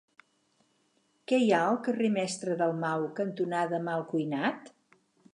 Què 1.31 1.37
hi 1.41 1.51
ha 1.57 1.59
al 1.65 1.75
carrer 1.87 2.09
Mestre 2.15 2.55
Dalmau 2.61 3.05
cantonada 3.19 3.81
Malcuinat? 3.89 4.73